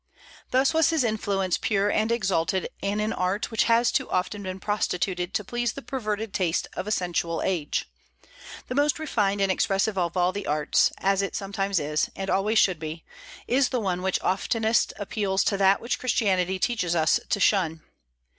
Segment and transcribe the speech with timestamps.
[0.49, 4.59] Thus was his influence pure and exalted in an art which has too often been
[4.59, 7.87] prostituted to please the perverted taste of a sensual age.
[8.67, 12.57] The most refined and expressive of all the arts, as it sometimes is, and always
[12.57, 13.05] should be,
[13.45, 17.83] is the one which oftenest appeals to that which Christianity teaches us to shun.